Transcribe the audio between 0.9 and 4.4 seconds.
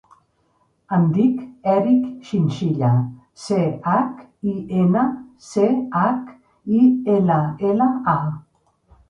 Em dic Eric Chinchilla: ce, hac,